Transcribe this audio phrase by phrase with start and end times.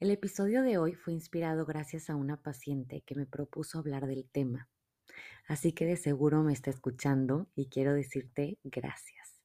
[0.00, 4.28] El episodio de hoy fue inspirado gracias a una paciente que me propuso hablar del
[4.30, 4.68] tema.
[5.48, 9.42] Así que de seguro me está escuchando y quiero decirte gracias.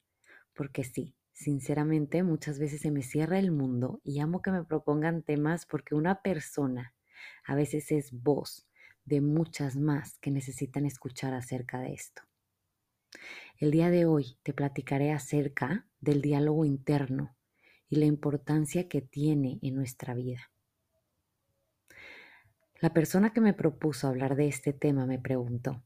[0.53, 5.23] Porque sí, sinceramente muchas veces se me cierra el mundo y amo que me propongan
[5.23, 6.93] temas porque una persona
[7.45, 8.67] a veces es voz
[9.05, 12.21] de muchas más que necesitan escuchar acerca de esto.
[13.57, 17.35] El día de hoy te platicaré acerca del diálogo interno
[17.93, 20.51] y la importancia que tiene en nuestra vida.
[22.81, 25.83] La persona que me propuso hablar de este tema me preguntó,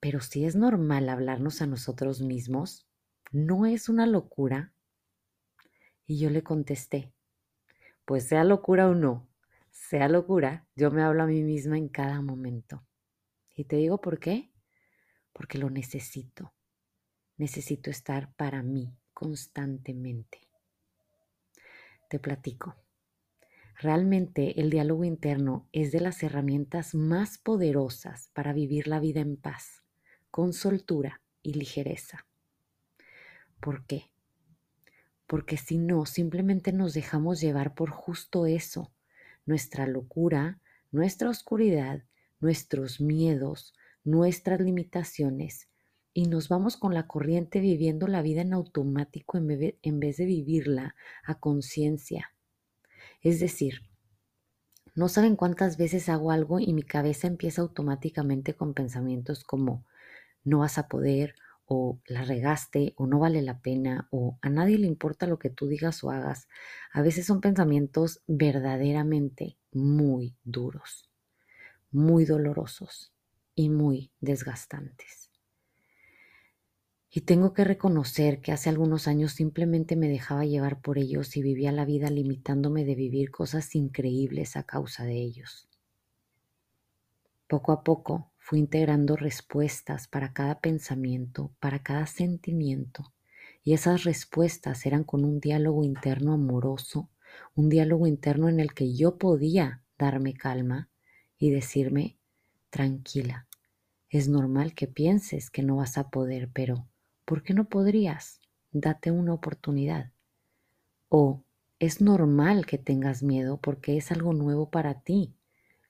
[0.00, 2.88] ¿pero si es normal hablarnos a nosotros mismos?
[3.30, 4.72] ¿No es una locura?
[6.06, 7.12] Y yo le contesté,
[8.06, 9.28] pues sea locura o no,
[9.70, 12.86] sea locura, yo me hablo a mí misma en cada momento.
[13.54, 14.50] Y te digo por qué,
[15.34, 16.54] porque lo necesito.
[17.36, 20.53] Necesito estar para mí constantemente.
[22.08, 22.76] Te platico.
[23.80, 29.36] Realmente el diálogo interno es de las herramientas más poderosas para vivir la vida en
[29.36, 29.82] paz,
[30.30, 32.26] con soltura y ligereza.
[33.60, 34.10] ¿Por qué?
[35.26, 38.92] Porque si no, simplemente nos dejamos llevar por justo eso,
[39.46, 40.60] nuestra locura,
[40.92, 42.04] nuestra oscuridad,
[42.40, 45.68] nuestros miedos, nuestras limitaciones,
[46.14, 50.94] y nos vamos con la corriente viviendo la vida en automático en vez de vivirla
[51.24, 52.32] a conciencia.
[53.20, 53.82] Es decir,
[54.94, 59.84] no saben cuántas veces hago algo y mi cabeza empieza automáticamente con pensamientos como
[60.44, 61.34] no vas a poder
[61.66, 65.50] o la regaste o no vale la pena o a nadie le importa lo que
[65.50, 66.46] tú digas o hagas.
[66.92, 71.10] A veces son pensamientos verdaderamente muy duros,
[71.90, 73.12] muy dolorosos
[73.56, 75.33] y muy desgastantes.
[77.16, 81.42] Y tengo que reconocer que hace algunos años simplemente me dejaba llevar por ellos y
[81.42, 85.68] vivía la vida limitándome de vivir cosas increíbles a causa de ellos.
[87.46, 93.12] Poco a poco fui integrando respuestas para cada pensamiento, para cada sentimiento,
[93.62, 97.10] y esas respuestas eran con un diálogo interno amoroso,
[97.54, 100.88] un diálogo interno en el que yo podía darme calma
[101.38, 102.18] y decirme,
[102.70, 103.46] tranquila,
[104.08, 106.88] es normal que pienses que no vas a poder, pero
[107.24, 108.40] ¿por qué no podrías?
[108.72, 110.10] Date una oportunidad.
[111.08, 111.42] O
[111.78, 115.34] es normal que tengas miedo porque es algo nuevo para ti,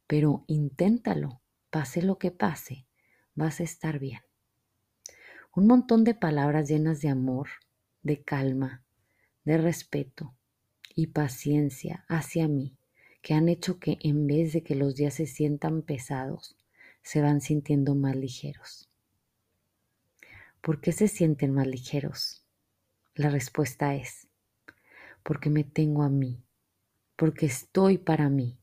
[0.07, 1.41] pero inténtalo,
[1.71, 2.87] pase lo que pase,
[3.35, 4.21] vas a estar bien.
[5.55, 7.49] Un montón de palabras llenas de amor,
[8.03, 8.83] de calma,
[9.45, 10.35] de respeto
[10.95, 12.77] y paciencia hacia mí,
[13.23, 16.57] que han hecho que en vez de que los días se sientan pesados,
[17.03, 18.91] se van sintiendo más ligeros.
[20.65, 22.43] ¿Por qué se sienten más ligeros?
[23.15, 24.29] La respuesta es,
[25.23, 26.43] porque me tengo a mí,
[27.17, 28.59] porque estoy para mí,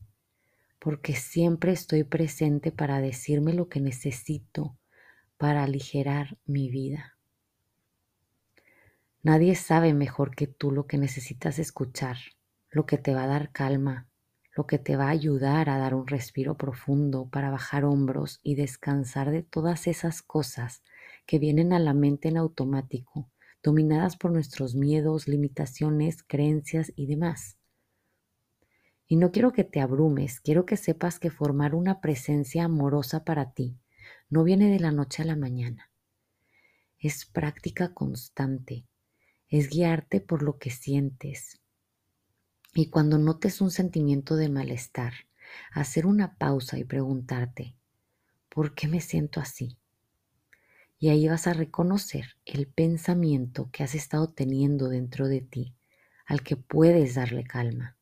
[0.79, 4.79] porque siempre estoy presente para decirme lo que necesito
[5.37, 7.19] para aligerar mi vida.
[9.21, 12.17] Nadie sabe mejor que tú lo que necesitas escuchar,
[12.71, 14.07] lo que te va a dar calma,
[14.57, 18.55] lo que te va a ayudar a dar un respiro profundo para bajar hombros y
[18.55, 20.81] descansar de todas esas cosas
[21.31, 23.31] que vienen a la mente en automático,
[23.63, 27.57] dominadas por nuestros miedos, limitaciones, creencias y demás.
[29.07, 33.53] Y no quiero que te abrumes, quiero que sepas que formar una presencia amorosa para
[33.53, 33.79] ti
[34.29, 35.89] no viene de la noche a la mañana.
[36.99, 38.85] Es práctica constante,
[39.47, 41.61] es guiarte por lo que sientes.
[42.73, 45.13] Y cuando notes un sentimiento de malestar,
[45.71, 47.77] hacer una pausa y preguntarte,
[48.49, 49.77] ¿por qué me siento así?
[51.01, 55.75] Y ahí vas a reconocer el pensamiento que has estado teniendo dentro de ti,
[56.27, 57.97] al que puedes darle calma.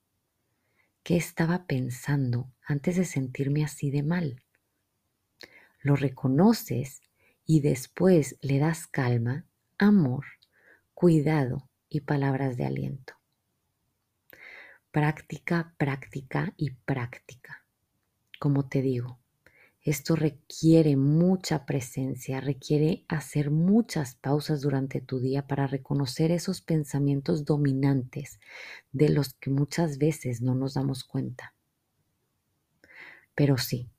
[1.01, 4.43] qué estaba pensando antes de sentirme así de mal.
[5.81, 7.01] Lo reconoces
[7.45, 9.45] y después le das calma,
[9.77, 10.25] amor,
[10.93, 13.13] cuidado y palabras de aliento.
[14.91, 17.65] Práctica, práctica y práctica.
[18.39, 19.19] Como te digo,
[19.89, 27.43] esto requiere mucha presencia, requiere hacer muchas pausas durante tu día para reconocer esos pensamientos
[27.43, 28.39] dominantes
[28.91, 31.55] de los que muchas veces no nos damos cuenta.
[33.33, 33.89] Pero sí,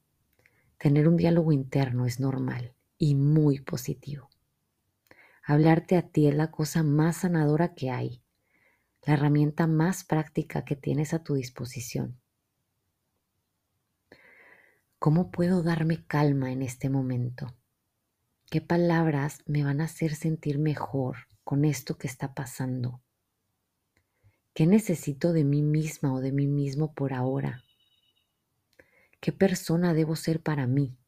[0.78, 4.30] tener un diálogo interno es normal y muy positivo.
[5.42, 8.22] Hablarte a ti es la cosa más sanadora que hay,
[9.04, 12.20] la herramienta más práctica que tienes a tu disposición.
[15.00, 17.56] ¿Cómo puedo darme calma en este momento?
[18.50, 23.00] ¿Qué palabras me van a hacer sentir mejor con esto que está pasando?
[24.52, 27.64] ¿Qué necesito de mí misma o de mí mismo por ahora?
[29.22, 30.98] ¿Qué persona debo ser para mí?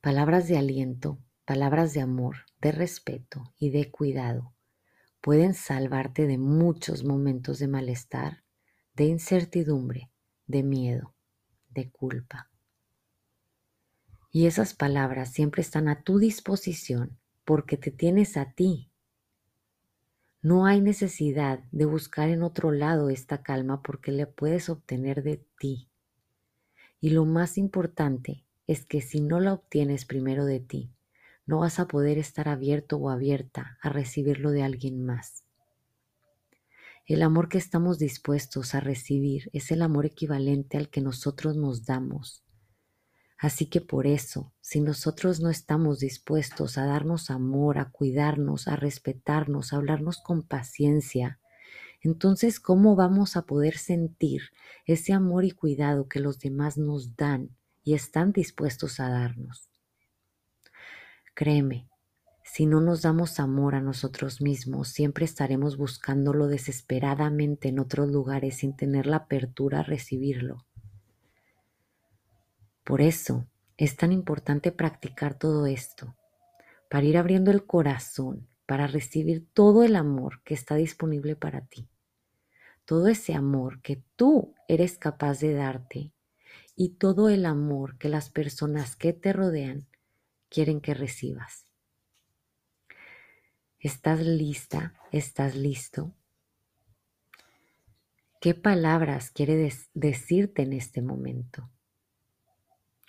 [0.00, 4.56] Palabras de aliento, palabras de amor, de respeto y de cuidado
[5.20, 8.42] pueden salvarte de muchos momentos de malestar,
[8.94, 10.10] de incertidumbre,
[10.48, 11.14] de miedo
[11.70, 12.50] de culpa.
[14.32, 18.90] Y esas palabras siempre están a tu disposición porque te tienes a ti.
[20.42, 25.44] No hay necesidad de buscar en otro lado esta calma porque la puedes obtener de
[25.58, 25.88] ti.
[27.00, 30.92] Y lo más importante es que si no la obtienes primero de ti,
[31.44, 35.44] no vas a poder estar abierto o abierta a recibirlo de alguien más.
[37.06, 41.84] El amor que estamos dispuestos a recibir es el amor equivalente al que nosotros nos
[41.84, 42.44] damos.
[43.36, 48.76] Así que por eso, si nosotros no estamos dispuestos a darnos amor, a cuidarnos, a
[48.76, 51.40] respetarnos, a hablarnos con paciencia,
[52.02, 54.42] entonces ¿cómo vamos a poder sentir
[54.84, 59.68] ese amor y cuidado que los demás nos dan y están dispuestos a darnos?
[61.34, 61.89] Créeme,
[62.52, 68.56] si no nos damos amor a nosotros mismos, siempre estaremos buscándolo desesperadamente en otros lugares
[68.56, 70.66] sin tener la apertura a recibirlo.
[72.82, 76.16] Por eso es tan importante practicar todo esto,
[76.88, 81.88] para ir abriendo el corazón, para recibir todo el amor que está disponible para ti.
[82.84, 86.10] Todo ese amor que tú eres capaz de darte
[86.74, 89.86] y todo el amor que las personas que te rodean
[90.48, 91.69] quieren que recibas.
[93.82, 94.92] ¿Estás lista?
[95.10, 96.12] ¿Estás listo?
[98.38, 101.70] ¿Qué palabras quiere decirte en este momento?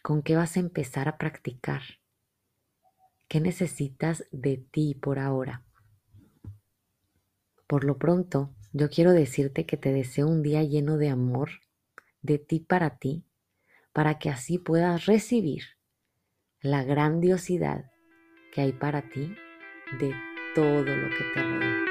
[0.02, 1.82] ¿Con qué vas a empezar a practicar?
[3.28, 5.66] ¿Qué necesitas de ti por ahora?
[7.68, 11.50] Por lo pronto, yo quiero decirte que te deseo un día lleno de amor,
[12.22, 13.26] de ti para ti,
[13.92, 15.64] para que así puedas recibir
[16.62, 17.92] la grandiosidad
[18.54, 19.36] que hay para ti
[20.00, 21.91] de todo lo que te rodea.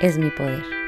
[0.00, 0.79] es mi poder.